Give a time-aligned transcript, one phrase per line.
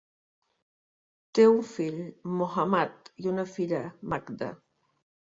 [1.39, 1.99] Té un fill,
[2.39, 3.83] Mohammad, i una filla,
[4.15, 4.49] Magda.